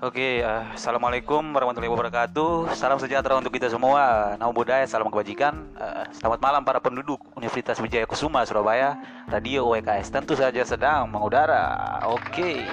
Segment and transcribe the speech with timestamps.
[0.00, 2.72] Oke, uh, assalamualaikum warahmatullahi wabarakatuh.
[2.72, 4.32] Salam sejahtera untuk kita semua.
[4.40, 5.52] Namo budaya, salam kebajikan.
[5.76, 8.96] Uh, selamat malam para penduduk Universitas Wijaya Kusuma Surabaya.
[9.28, 12.00] Radio WKS tentu saja sedang mengudara.
[12.08, 12.64] Oke.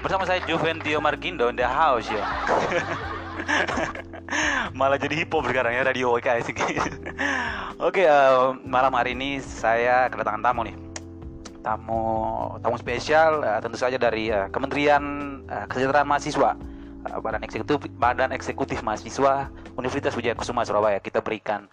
[0.00, 2.24] Bersama saya Juventio Margindo in the house ya.
[4.80, 6.48] Malah jadi hip hop sekarang ya Radio WKS.
[7.92, 10.83] Oke, uh, malam hari ini saya kedatangan tamu nih
[11.64, 12.04] tamu
[12.60, 15.02] tamu spesial uh, tentu saja dari uh, Kementerian
[15.48, 16.60] uh, Kesejahteraan Mahasiswa
[17.08, 19.48] uh, Badan Eksekutif Badan Eksekutif Mahasiswa
[19.80, 21.66] Universitas Wijaya Kusuma Surabaya kita berikan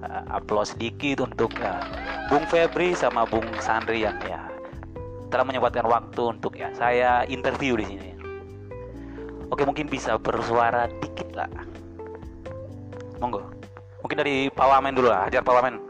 [0.00, 1.84] uh, aplaus sedikit untuk uh,
[2.32, 4.48] Bung Febri sama Bung Sandri yang ya
[5.28, 8.10] telah menyempatkan waktu untuk ya saya interview di sini.
[9.52, 11.50] Oke mungkin bisa bersuara dikit lah.
[13.20, 13.44] Monggo.
[14.00, 15.83] Mungkin dari Pak Wamen dulu lah, ajar Pak Wamen.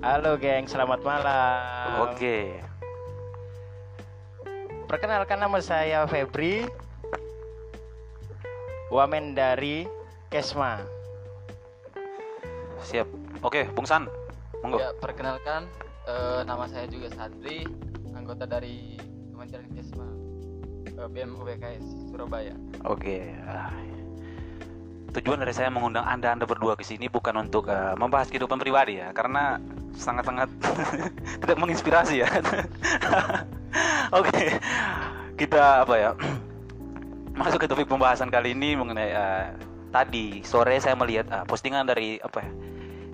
[0.00, 2.08] Halo geng, selamat malam.
[2.08, 2.56] Oke.
[4.88, 6.64] Perkenalkan nama saya Febri.
[8.88, 9.84] Wamen dari
[10.32, 10.80] Kesma.
[12.80, 13.04] Siap.
[13.44, 14.08] Oke, Bung San.
[14.64, 14.80] Monggo.
[14.80, 15.68] Ya, perkenalkan
[16.08, 17.68] eh, nama saya juga Sadri,
[18.16, 18.96] anggota dari
[19.36, 20.08] Kementerian Kesma
[20.96, 22.56] eh, BEM UBKS Surabaya.
[22.88, 23.36] Oke.
[23.44, 23.68] ah.
[25.12, 29.02] Tujuan dari saya mengundang Anda Anda berdua ke sini bukan untuk uh, membahas kehidupan pribadi
[29.02, 29.58] ya, karena
[29.96, 30.48] sangat-sangat
[31.42, 32.28] tidak menginspirasi ya.
[34.18, 34.58] Oke.
[35.38, 36.10] Kita apa ya?
[37.40, 39.46] Masuk ke topik pembahasan kali ini mengenai uh,
[39.90, 42.52] tadi sore saya melihat uh, postingan dari apa ya?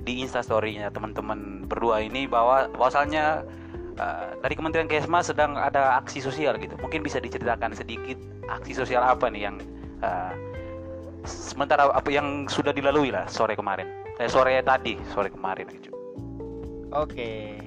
[0.06, 3.42] di Insta story-nya teman-teman berdua ini bahwa bahwasalnya
[3.98, 6.78] uh, dari Kementerian Kesma sedang ada aksi sosial gitu.
[6.78, 8.14] Mungkin bisa diceritakan sedikit
[8.46, 9.58] aksi sosial apa nih yang
[10.06, 10.30] uh,
[11.26, 13.90] sementara apa yang sudah dilalui lah sore kemarin.
[14.22, 15.95] Eh, sore tadi, sore kemarin gitu.
[16.94, 17.58] Oke.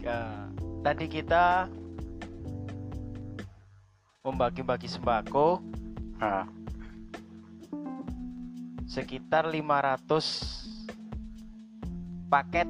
[0.00, 0.50] Ya,
[0.82, 1.68] tadi kita
[4.26, 5.60] membagi-bagi sembako.
[6.20, 6.44] Nah,
[8.90, 10.66] sekitar 500
[12.26, 12.68] paket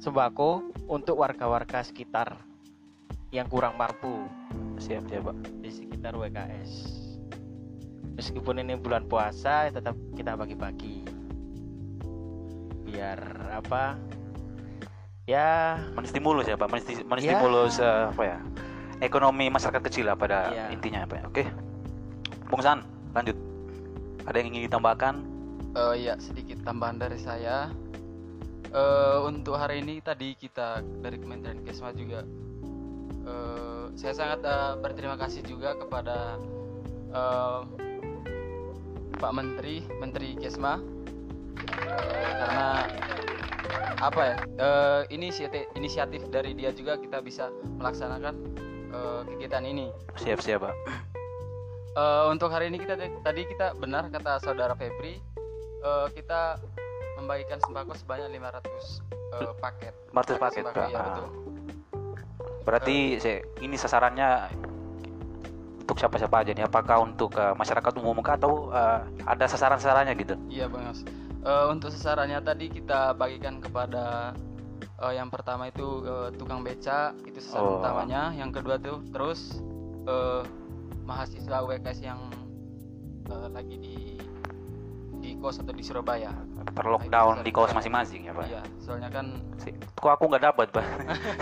[0.00, 2.47] sembako untuk warga-warga sekitar
[3.28, 4.24] yang kurang mampu
[4.78, 5.36] siap siap, Pak.
[5.58, 6.72] di sekitar WKS.
[8.14, 11.06] Meskipun ini bulan puasa, tetap kita bagi-bagi.
[12.82, 13.20] Biar
[13.52, 13.94] apa?
[15.28, 16.72] Ya, Menstimulus ya, Pak.
[16.72, 18.38] Mensti- Menstimulus eh, apa ya?
[18.98, 20.64] Ekonomi masyarakat kecil lah pada Iya.
[20.72, 21.28] intinya Pak.
[21.28, 21.44] Oke.
[22.48, 23.36] Bung San, lanjut.
[24.24, 25.14] Ada yang ingin ditambahkan?
[25.76, 27.70] Eh, ya, sedikit tambahan dari saya.
[28.68, 32.24] Eh, untuk hari ini tadi kita dari Kementerian Kesma juga
[33.28, 36.40] eh, saya sangat eh, berterima kasih juga kepada
[37.12, 37.60] eh,
[39.18, 40.98] Pak Menteri, Menteri Kesma
[41.78, 42.68] Eh, karena
[43.98, 48.34] apa ya eh, inisiatif inisiatif dari dia juga kita bisa melaksanakan
[48.94, 49.90] eh, kegiatan ini.
[50.18, 50.74] Siap siap, Pak.
[51.98, 52.94] Eh, untuk hari ini kita
[53.26, 55.18] tadi kita benar kata saudara Febri
[55.82, 56.62] eh, kita
[57.18, 59.02] membagikan sembako sebanyak 500
[59.42, 59.94] eh, paket.
[60.14, 60.94] 500 paket, sembako, Pak.
[60.94, 61.02] Ah.
[61.02, 61.28] betul.
[62.62, 64.28] Berarti saya- ini sasarannya
[65.80, 66.64] untuk siapa-siapa aja nih?
[66.64, 70.34] Apakah untuk eh, masyarakat umum kah atau eh, ada sasaran-sasarannya gitu?
[70.48, 71.00] Iya bang Yos.
[71.38, 74.36] Eh, untuk sasarannya tadi kita bagikan kepada
[74.78, 77.42] eh, yang pertama itu eh, tukang beca itu Oh.
[77.42, 78.22] sasaran utamanya.
[78.34, 79.62] Yang kedua tuh terus
[80.04, 80.42] eh,
[81.02, 82.20] mahasiswa WKS yang
[83.26, 83.96] eh, lagi di
[85.28, 86.32] di kos atau di Surabaya.
[86.72, 88.48] Terlockdown di kaos masing-masing ya, Pak.
[88.48, 90.84] Iya, soalnya kan Si- Kok aku nggak dapat, Pak?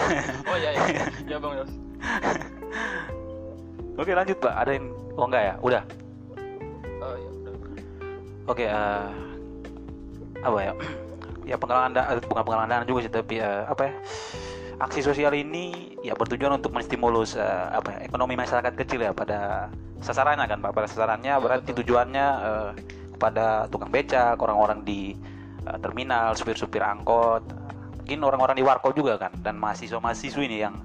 [0.51, 1.73] oh iya iya, iya bang Yos.
[4.03, 4.55] Oke, lanjut, Pak.
[4.59, 4.87] Ada yang
[5.17, 5.55] Oh enggak ya?
[5.65, 5.83] Udah.
[7.01, 7.53] Oh iya udah.
[8.51, 9.07] Oke, eh,
[10.43, 10.73] apa ya?
[11.47, 13.93] Ya penggalangan dana, eh, bukan penggalangan dana juga sih, tapi eh, apa ya?
[14.83, 19.71] Aksi sosial ini ya bertujuan untuk menstimulus eh, apa ya, ekonomi masyarakat kecil ya pada
[20.03, 20.75] sasarannya kan, Pak.
[20.75, 21.87] Pada sasarannya Ya, berarti betul.
[21.87, 22.69] tujuannya eh,
[23.17, 25.17] kepada tukang becak, orang-orang di
[25.65, 27.43] eh, terminal, supir-supir angkot,
[28.05, 30.77] mungkin orang-orang di warkop juga kan, dan mahasiswa-mahasiswa ini yang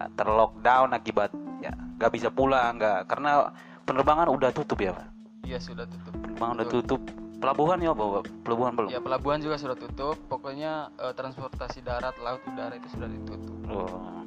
[0.00, 1.30] eh, terlockdown akibat
[1.60, 3.52] ya nggak bisa pulang, nggak karena
[3.84, 5.06] penerbangan udah tutup ya, Pak.
[5.46, 6.12] Iya sudah tutup.
[6.16, 6.82] Penerbangan udah Betul.
[6.82, 7.02] tutup.
[7.36, 8.24] Pelabuhan ya, Pak?
[8.42, 8.88] Pelabuhan belum.
[8.90, 10.16] Ya pelabuhan juga sudah tutup.
[10.26, 13.54] Pokoknya eh, transportasi darat, laut, udara itu sudah ditutup.
[13.70, 14.24] Oh.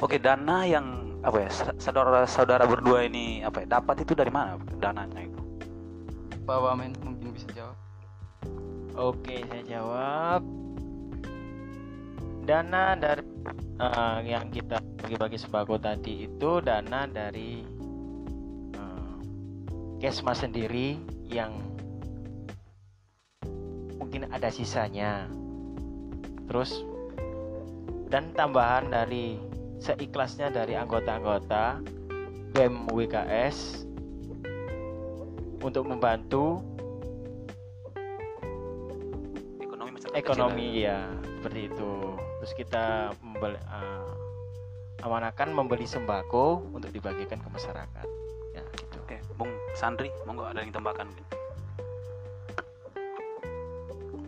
[0.00, 1.50] Oke, dana yang apa ya?
[1.76, 3.78] Saudara-saudara berdua ini apa ya?
[3.78, 5.29] Dapat itu dari mana dananya?
[6.50, 7.78] Pak Wamen mungkin bisa jawab.
[8.98, 10.42] Oke, saya jawab.
[12.42, 13.22] Dana dari
[13.78, 17.62] eh, yang kita bagi-bagi sembako tadi itu dana dari
[18.74, 19.16] eh,
[20.02, 20.98] Kesma sendiri
[21.30, 21.54] yang
[24.02, 25.30] mungkin ada sisanya
[26.50, 26.82] terus
[28.10, 29.38] dan tambahan dari
[29.78, 31.78] seikhlasnya dari anggota-anggota
[32.58, 33.86] BEM WKS
[35.60, 36.64] untuk membantu
[39.60, 40.98] ekonomi masyarakat ekonomi kecil, ya
[41.40, 41.92] seperti itu
[42.40, 42.84] terus kita
[43.20, 44.10] membeli, eh,
[45.04, 48.06] amanakan membeli sembako untuk dibagikan ke masyarakat
[48.56, 51.08] ya gitu oke Bung Sandri monggo ada yang tambahkan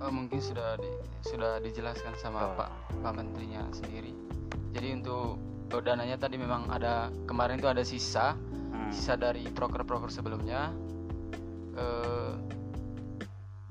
[0.03, 0.91] Oh, mungkin sudah di,
[1.23, 2.59] sudah dijelaskan sama Oh.
[2.59, 2.71] Pak
[3.07, 4.11] Pak Menterinya sendiri.
[4.75, 5.39] Jadi untuk
[5.71, 8.35] oh, dananya tadi memang ada kemarin itu ada sisa
[8.73, 8.89] Hmm.
[8.89, 10.73] sisa dari proker-proker sebelumnya
[11.75, 12.33] eh,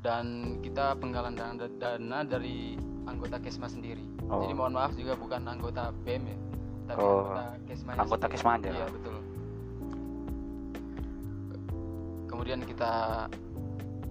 [0.02, 0.26] dan
[0.60, 2.74] kita penggalan dana, dana dari
[3.06, 4.02] anggota Kesma sendiri.
[4.26, 4.42] Oh.
[4.42, 6.38] Jadi mohon maaf juga bukan anggota BEM ya,
[6.90, 7.92] tapi Oh, anggota Kesma.
[7.96, 8.70] anggota Kesma aja.
[8.72, 9.16] Iya betul.
[12.26, 12.92] Kemudian kita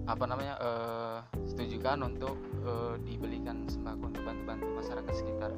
[0.01, 5.51] apa namanya eh, setujukan untuk eh, dibelikan sembako untuk bantu-bantu masyarakat sekitar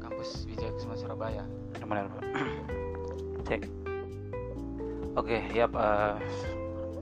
[0.00, 1.44] kampus Wijaya Kusuma Surabaya.
[1.86, 2.22] benar Pak.
[3.46, 3.62] cek
[5.14, 6.14] oke ya eh,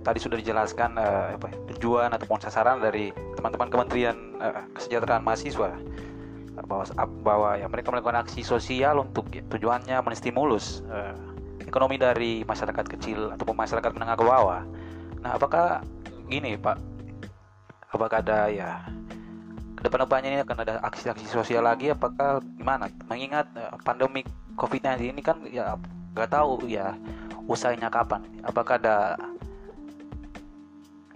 [0.05, 5.73] tadi sudah dijelaskan eh, apa ya, tujuan ataupun sasaran dari teman-teman Kementerian eh, Kesejahteraan Mahasiswa
[6.55, 6.85] bahwa
[7.27, 11.17] bahwa ya mereka melakukan aksi sosial untuk ya, tujuannya menstimulus eh,
[11.65, 14.63] ekonomi dari masyarakat kecil ataupun masyarakat menengah ke bawah.
[15.25, 15.83] Nah, apakah
[16.29, 16.77] gini Pak?
[17.91, 18.85] Apakah ada ya
[19.79, 24.23] ke depan-depannya ini akan ada aksi-aksi sosial lagi apakah gimana mengingat eh, pandemi
[24.55, 25.75] COVID-19 ini kan ya
[26.15, 26.95] nggak tahu ya
[27.51, 29.19] usainya kapan apakah ada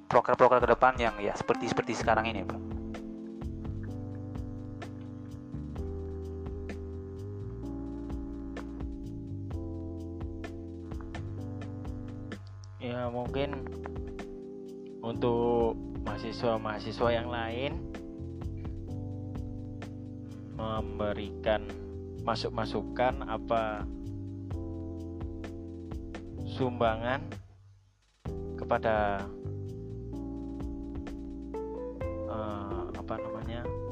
[0.09, 2.61] proker-proker ke depan yang ya seperti seperti sekarang ini Pak.
[12.81, 13.69] Ya mungkin
[15.05, 15.77] untuk
[16.09, 17.73] mahasiswa-mahasiswa yang lain
[20.57, 21.69] memberikan
[22.25, 23.85] masuk-masukan apa
[26.49, 27.23] sumbangan
[28.59, 29.23] kepada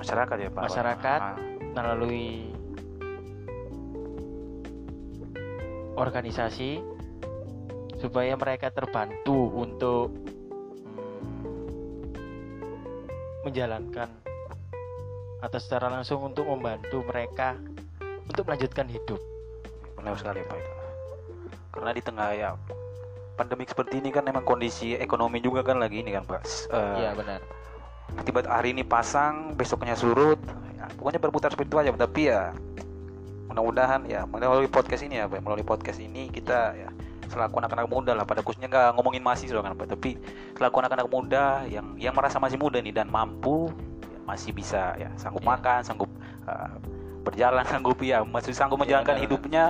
[0.07, 1.21] masyarakat ya Pak Masyarakat.
[1.21, 1.35] Ah,
[1.75, 2.55] melalui
[5.99, 6.79] organisasi
[7.99, 10.15] supaya mereka terbantu untuk
[10.87, 12.07] mm,
[13.43, 14.07] menjalankan
[15.43, 17.59] atau secara langsung untuk membantu mereka
[18.31, 19.19] untuk melanjutkan hidup.
[19.99, 20.73] benar sekali Pak itu
[21.75, 22.51] karena di tengah ya
[23.37, 26.41] pandemi seperti ini kan memang kondisi ekonomi juga kan lagi ini kan Pak
[26.73, 27.41] eh, Iya benar.
[28.25, 30.39] Tiba hari ini pasang besoknya surut.
[30.77, 32.53] Ya, pokoknya berputar seperti itu aja tapi ya
[33.47, 36.89] mudah-mudahan ya melalui podcast ini ya Pak, melalui podcast ini kita ya
[37.31, 38.25] selaku anak-anak muda lah.
[38.29, 39.89] Pada khususnya nggak ngomongin mahasiswa kan Pak.
[39.97, 40.11] Tapi
[40.59, 43.71] selaku anak-anak muda yang yang merasa masih muda nih dan mampu
[44.13, 45.51] ya, masih bisa ya sanggup Iya.
[45.57, 46.11] makan sanggup
[46.47, 46.77] uh,
[47.27, 49.65] berjalan sanggup ya masih sanggup menjalankan benar, hidupnya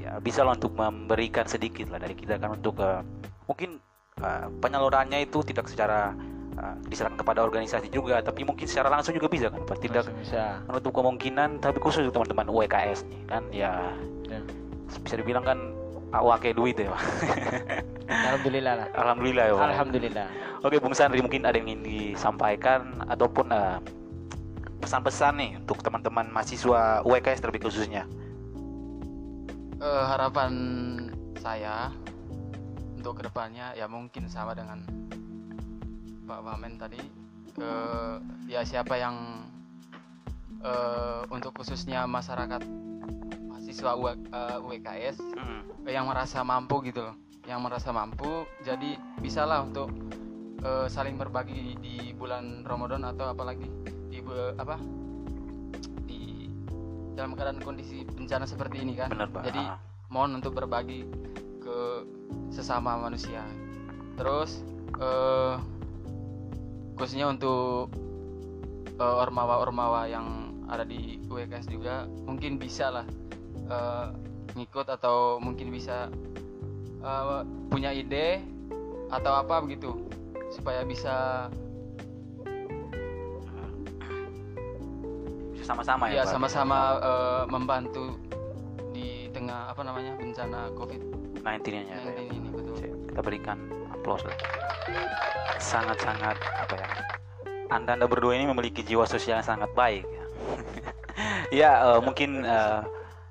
[0.00, 3.04] ya bisa lah untuk memberikan sedikit lah dari kita kan untuk uh,
[3.44, 3.82] mungkin
[4.22, 6.14] uh, penyalurannya itu tidak secara
[6.60, 10.60] uh, diserahkan kepada organisasi juga tapi mungkin secara langsung juga bisa kan Pak tidak bisa.
[10.68, 13.72] menutup kemungkinan tapi khusus untuk teman-teman UKS nih kan ya
[14.30, 14.38] Ya.
[15.02, 15.58] bisa dibilang kan
[16.14, 17.02] awake duit ya Pak.
[18.30, 18.86] Alhamdulillah lah.
[18.94, 19.66] Alhamdulillah ya Pak.
[19.74, 20.26] Alhamdulillah.
[20.62, 23.78] Oke Bung Sandri mungkin ada yang ingin disampaikan ataupun eh,
[24.78, 28.06] pesan-pesan nih untuk teman-teman mahasiswa UKS terlebih khususnya
[29.80, 30.52] Eh, harapan
[31.40, 31.88] saya
[32.94, 34.84] untuk ke depannya ya mungkin sama dengan
[36.30, 37.00] Pak Wamen tadi
[37.58, 38.14] eh,
[38.46, 39.16] ya siapa yang
[40.62, 42.62] eh, untuk khususnya masyarakat
[43.50, 48.94] mahasiswa U- eh, UWKS Hmm, eh, yang merasa mampu gitu loh yang merasa mampu jadi
[49.18, 49.90] bisalah untuk
[50.62, 53.66] eh, saling berbagi di bulan Ramadan atau apalagi
[54.06, 54.78] di bu- apa
[56.06, 56.46] di
[57.16, 59.10] dalam keadaan kondisi bencana seperti ini kan.
[59.10, 59.42] Benar Pak.
[59.44, 59.64] Jadi
[60.08, 61.04] mohon untuk berbagi
[61.60, 61.78] ke
[62.48, 63.44] sesama manusia.
[64.16, 64.62] Terus
[64.96, 65.54] eh,
[67.00, 67.88] khususnya untuk
[69.00, 73.06] eh, ormawa-ormawa yang ada di UWKS juga mungkin bisa lah
[73.72, 74.06] eh,
[74.52, 76.12] ngikut atau mungkin bisa
[77.00, 77.40] eh,
[77.72, 78.44] punya ide
[79.08, 79.96] atau apa begitu
[80.52, 81.48] supaya bisa
[85.64, 86.32] sama-sama ya ya Pak?
[86.36, 88.20] sama-sama eh, membantu
[88.92, 92.14] di tengah apa namanya bencana COVID-19 Nah intinya ya, Pak.
[92.20, 92.76] ini betul.
[93.08, 93.79] kita berikan
[94.10, 94.38] aplaus lah.
[95.62, 96.88] Sangat-sangat apa ya
[97.70, 100.02] anda anda berdua ini memiliki jiwa sosial yang sangat baik.
[100.02, 100.24] Ya,
[101.62, 102.82] ya eh, mungkin eh,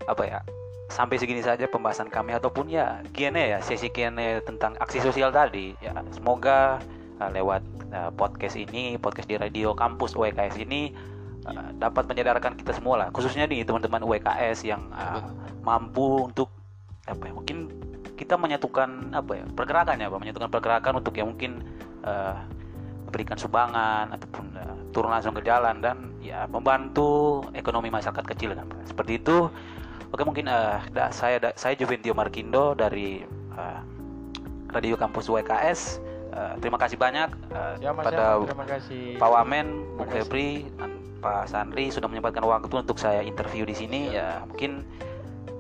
[0.08, 0.40] apa ya
[0.88, 2.32] sampai segini saja pembahasan kami.
[2.32, 5.76] Ataupun ya Q&A ya sesi Q&A tentang aksi sosial tadi.
[5.84, 6.80] Ya semoga
[7.20, 10.96] uh, lewat uh, podcast ini, podcast di radio kampus UKS ini
[11.44, 15.28] uh, dapat menyadarkan kita semua lah, khususnya nih teman-teman UKS yang uh,
[15.62, 16.48] mampu untuk
[17.06, 17.58] apa ya, mungkin
[18.20, 21.64] kita menyatukan apa ya pergerakan ya, Pak, menyatukan pergerakan untuk yang mungkin
[22.04, 22.36] uh,
[23.08, 28.68] memberikan sumbangan ataupun uh, turun langsung ke jalan dan ya membantu ekonomi masyarakat kecil kan,
[28.68, 28.92] Pak.
[28.92, 29.48] Seperti itu.
[30.12, 33.24] Oke mungkin uh, da, saya da, saya Juventio Markindo dari
[33.56, 33.80] uh,
[34.76, 36.04] Radio Kampus WKS.
[36.30, 39.16] Uh, terima kasih banyak uh, Siapa, pada kasih.
[39.16, 40.10] Pak Wamen, Bung.
[40.12, 40.92] Febri, dan
[41.24, 44.12] Pak Sandri sudah menyempatkan waktu untuk saya interview di sini.
[44.12, 44.84] Ya mungkin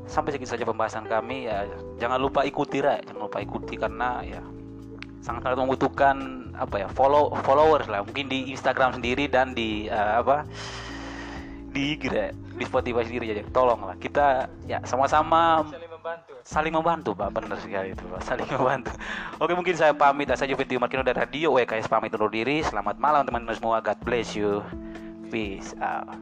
[0.09, 1.45] sampai segitu saja pembahasan kami.
[1.45, 1.69] Ya.
[2.01, 4.41] Jangan lupa ikuti ya, jangan lupa ikuti karena ya
[5.21, 6.15] sangat sangat membutuhkan
[6.57, 8.01] apa ya follow followers lah.
[8.01, 10.43] Mungkin di Instagram sendiri dan di eh, apa
[11.69, 16.33] di IG ya, di Spotify sendiri jadi tolonglah kita ya sama-sama Saling membantu.
[16.41, 17.29] saling membantu pak.
[17.29, 18.21] Benar sekali itu pak.
[18.25, 18.91] Saling membantu.
[19.37, 20.33] Oke mungkin saya pamit.
[20.33, 22.65] Saya Juventio Markino dari radio WKS pamit undur diri.
[22.65, 23.77] Selamat malam teman-teman semua.
[23.85, 24.65] God bless you.
[25.29, 26.17] Peace out